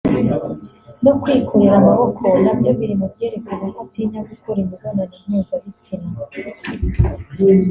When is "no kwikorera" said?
1.03-1.75